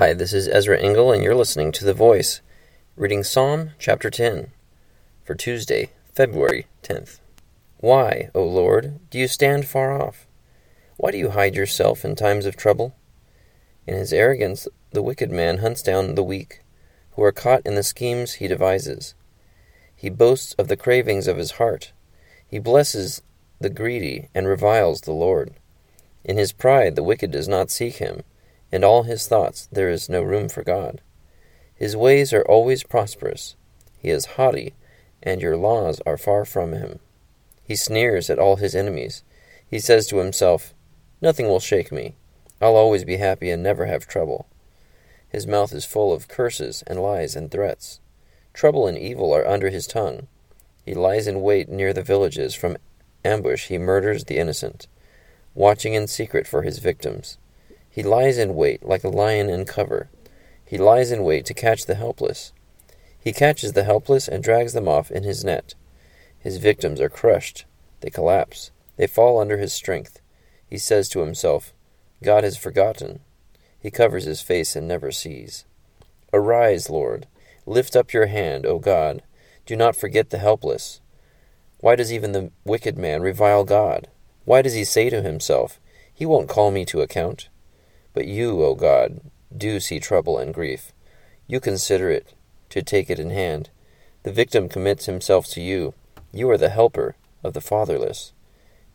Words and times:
Hi, 0.00 0.12
this 0.12 0.32
is 0.32 0.46
Ezra 0.46 0.78
Engel, 0.78 1.10
and 1.10 1.24
you're 1.24 1.34
listening 1.34 1.72
to 1.72 1.84
The 1.84 1.92
Voice, 1.92 2.40
reading 2.94 3.24
Psalm 3.24 3.70
chapter 3.80 4.10
10 4.10 4.52
for 5.24 5.34
Tuesday, 5.34 5.90
February 6.14 6.68
10th. 6.84 7.18
Why, 7.78 8.30
O 8.32 8.44
Lord, 8.44 9.00
do 9.10 9.18
you 9.18 9.26
stand 9.26 9.66
far 9.66 10.00
off? 10.00 10.28
Why 10.98 11.10
do 11.10 11.18
you 11.18 11.30
hide 11.30 11.56
yourself 11.56 12.04
in 12.04 12.14
times 12.14 12.46
of 12.46 12.56
trouble? 12.56 12.94
In 13.88 13.96
his 13.96 14.12
arrogance, 14.12 14.68
the 14.92 15.02
wicked 15.02 15.32
man 15.32 15.58
hunts 15.58 15.82
down 15.82 16.14
the 16.14 16.22
weak, 16.22 16.62
who 17.16 17.24
are 17.24 17.32
caught 17.32 17.66
in 17.66 17.74
the 17.74 17.82
schemes 17.82 18.34
he 18.34 18.46
devises. 18.46 19.16
He 19.96 20.10
boasts 20.10 20.52
of 20.60 20.68
the 20.68 20.76
cravings 20.76 21.26
of 21.26 21.38
his 21.38 21.50
heart. 21.58 21.90
He 22.46 22.60
blesses 22.60 23.20
the 23.58 23.68
greedy 23.68 24.28
and 24.32 24.46
reviles 24.46 25.00
the 25.00 25.10
Lord. 25.10 25.54
In 26.22 26.36
his 26.36 26.52
pride, 26.52 26.94
the 26.94 27.02
wicked 27.02 27.32
does 27.32 27.48
not 27.48 27.72
seek 27.72 27.96
him 27.96 28.22
in 28.70 28.84
all 28.84 29.04
his 29.04 29.26
thoughts 29.26 29.68
there 29.72 29.88
is 29.88 30.08
no 30.08 30.22
room 30.22 30.48
for 30.48 30.62
God. 30.62 31.00
His 31.74 31.96
ways 31.96 32.32
are 32.32 32.42
always 32.42 32.82
prosperous. 32.82 33.56
He 33.98 34.10
is 34.10 34.36
haughty, 34.36 34.74
and 35.22 35.40
your 35.40 35.56
laws 35.56 36.00
are 36.04 36.18
far 36.18 36.44
from 36.44 36.72
him. 36.72 36.98
He 37.62 37.76
sneers 37.76 38.30
at 38.30 38.38
all 38.38 38.56
his 38.56 38.74
enemies. 38.74 39.22
He 39.66 39.78
says 39.78 40.06
to 40.08 40.18
himself, 40.18 40.74
Nothing 41.20 41.48
will 41.48 41.60
shake 41.60 41.92
me. 41.92 42.14
I'll 42.60 42.76
always 42.76 43.04
be 43.04 43.16
happy 43.16 43.50
and 43.50 43.62
never 43.62 43.86
have 43.86 44.06
trouble. 44.06 44.46
His 45.28 45.46
mouth 45.46 45.72
is 45.72 45.84
full 45.84 46.12
of 46.12 46.28
curses 46.28 46.82
and 46.86 47.02
lies 47.02 47.36
and 47.36 47.50
threats. 47.50 48.00
Trouble 48.54 48.86
and 48.86 48.98
evil 48.98 49.32
are 49.34 49.46
under 49.46 49.68
his 49.68 49.86
tongue. 49.86 50.26
He 50.84 50.94
lies 50.94 51.26
in 51.26 51.42
wait 51.42 51.68
near 51.68 51.92
the 51.92 52.02
villages. 52.02 52.54
From 52.54 52.78
ambush 53.24 53.68
he 53.68 53.78
murders 53.78 54.24
the 54.24 54.38
innocent, 54.38 54.86
watching 55.54 55.94
in 55.94 56.06
secret 56.06 56.46
for 56.46 56.62
his 56.62 56.78
victims. 56.78 57.36
He 57.90 58.02
lies 58.02 58.38
in 58.38 58.54
wait 58.54 58.84
like 58.84 59.04
a 59.04 59.08
lion 59.08 59.48
in 59.48 59.64
cover. 59.64 60.08
He 60.64 60.78
lies 60.78 61.10
in 61.10 61.22
wait 61.22 61.46
to 61.46 61.54
catch 61.54 61.86
the 61.86 61.94
helpless. 61.94 62.52
He 63.18 63.32
catches 63.32 63.72
the 63.72 63.84
helpless 63.84 64.28
and 64.28 64.42
drags 64.42 64.72
them 64.72 64.88
off 64.88 65.10
in 65.10 65.22
his 65.22 65.44
net. 65.44 65.74
His 66.38 66.58
victims 66.58 67.00
are 67.00 67.08
crushed. 67.08 67.64
They 68.00 68.10
collapse. 68.10 68.70
They 68.96 69.06
fall 69.06 69.40
under 69.40 69.56
his 69.56 69.72
strength. 69.72 70.20
He 70.68 70.78
says 70.78 71.08
to 71.10 71.20
himself, 71.20 71.72
God 72.22 72.44
has 72.44 72.56
forgotten. 72.56 73.20
He 73.78 73.90
covers 73.90 74.24
his 74.24 74.40
face 74.40 74.76
and 74.76 74.86
never 74.86 75.10
sees. 75.10 75.64
Arise, 76.32 76.90
Lord. 76.90 77.26
Lift 77.66 77.96
up 77.96 78.12
your 78.12 78.26
hand, 78.26 78.66
O 78.66 78.78
God. 78.78 79.22
Do 79.66 79.76
not 79.76 79.96
forget 79.96 80.30
the 80.30 80.38
helpless. 80.38 81.00
Why 81.80 81.96
does 81.96 82.12
even 82.12 82.32
the 82.32 82.50
wicked 82.64 82.98
man 82.98 83.22
revile 83.22 83.64
God? 83.64 84.08
Why 84.44 84.62
does 84.62 84.74
he 84.74 84.84
say 84.84 85.10
to 85.10 85.22
himself, 85.22 85.78
He 86.12 86.26
won't 86.26 86.48
call 86.48 86.70
me 86.70 86.84
to 86.86 87.02
account? 87.02 87.48
But 88.18 88.26
you, 88.26 88.64
O 88.64 88.74
God, 88.74 89.20
do 89.56 89.78
see 89.78 90.00
trouble 90.00 90.38
and 90.38 90.52
grief. 90.52 90.90
You 91.46 91.60
consider 91.60 92.10
it, 92.10 92.34
to 92.70 92.82
take 92.82 93.10
it 93.10 93.20
in 93.20 93.30
hand. 93.30 93.70
The 94.24 94.32
victim 94.32 94.68
commits 94.68 95.06
himself 95.06 95.46
to 95.50 95.60
you. 95.60 95.94
You 96.32 96.50
are 96.50 96.58
the 96.58 96.70
helper 96.70 97.14
of 97.44 97.52
the 97.54 97.60
fatherless. 97.60 98.32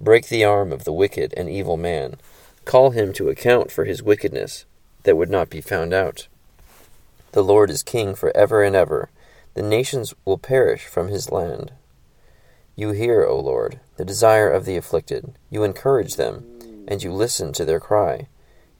Break 0.00 0.26
the 0.26 0.42
arm 0.42 0.72
of 0.72 0.82
the 0.82 0.92
wicked 0.92 1.34
and 1.36 1.48
evil 1.48 1.76
man. 1.76 2.16
Call 2.64 2.90
him 2.90 3.12
to 3.12 3.28
account 3.28 3.70
for 3.70 3.84
his 3.84 4.02
wickedness, 4.02 4.64
that 5.04 5.16
would 5.16 5.30
not 5.30 5.48
be 5.48 5.60
found 5.60 5.94
out. 5.94 6.26
The 7.30 7.44
Lord 7.44 7.70
is 7.70 7.84
king 7.84 8.16
for 8.16 8.36
ever 8.36 8.64
and 8.64 8.74
ever. 8.74 9.08
The 9.54 9.62
nations 9.62 10.14
will 10.24 10.36
perish 10.36 10.86
from 10.86 11.06
his 11.06 11.30
land. 11.30 11.70
You 12.74 12.90
hear, 12.90 13.24
O 13.24 13.38
Lord, 13.38 13.78
the 13.98 14.04
desire 14.04 14.50
of 14.50 14.64
the 14.64 14.76
afflicted. 14.76 15.32
You 15.48 15.62
encourage 15.62 16.16
them, 16.16 16.44
and 16.88 17.00
you 17.00 17.12
listen 17.12 17.52
to 17.52 17.64
their 17.64 17.78
cry 17.78 18.26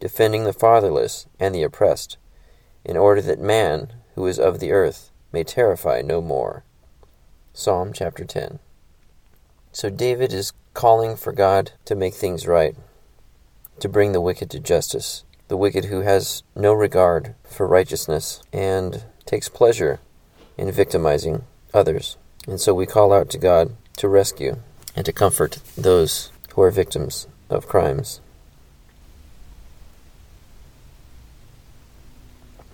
defending 0.03 0.43
the 0.43 0.53
fatherless 0.53 1.29
and 1.39 1.55
the 1.55 1.63
oppressed, 1.63 2.17
in 2.85 2.97
order 2.97 3.23
that 3.23 3.39
man, 3.39 3.93
who 4.17 4.27
is 4.27 4.37
of 4.37 4.59
the 4.59 4.73
earth, 4.73 5.13
may 5.31 5.45
terrify 5.45 6.03
no 6.03 6.21
more. 6.21 6.65
Psalm 7.53 7.93
chapter 7.93 8.25
10. 8.25 8.59
So 9.71 9.91
David 9.91 10.33
is 10.33 10.55
calling 10.75 11.15
for 11.15 11.31
God 11.31 11.71
to 11.85 11.95
make 11.95 12.15
things 12.15 12.49
right, 12.49 12.75
to 13.79 13.89
bring 13.89 14.11
the 14.11 14.21
wicked 14.21 14.51
to 14.51 14.59
justice, 14.59 15.23
the 15.47 15.57
wicked 15.57 15.85
who 15.85 16.01
has 16.01 16.43
no 16.57 16.73
regard 16.73 17.37
for 17.45 17.69
righteousness 17.69 18.43
and 18.53 19.05
takes 19.25 19.49
pleasure 19.49 20.01
in 20.59 20.73
victimizing 20.73 21.45
others. 21.73 22.17
And 22.49 22.61
so 22.61 22.75
we 22.75 22.87
call 22.87 23.13
out 23.13 23.31
to 23.31 23.39
God 23.39 23.77
to 23.99 24.09
rescue 24.09 24.57
and 24.97 25.07
to 25.07 25.13
comfort 25.13 25.61
those 25.79 26.33
who 26.55 26.63
are 26.63 26.73
victims 26.73 27.29
of 27.49 27.69
crimes. 27.69 28.21